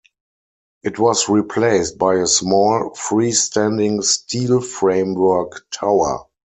It 0.81 0.97
was 0.97 1.29
replaced 1.29 1.99
by 1.99 2.15
a 2.15 2.25
small 2.25 2.89
freestanding 2.97 4.03
steel 4.03 4.59
framework 4.59 5.67
tower. 5.69 6.25